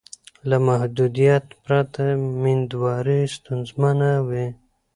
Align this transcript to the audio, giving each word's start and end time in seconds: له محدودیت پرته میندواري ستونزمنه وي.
له 0.49 0.57
محدودیت 0.67 1.45
پرته 1.63 2.03
میندواري 2.41 3.21
ستونزمنه 3.35 4.11
وي. 4.27 4.45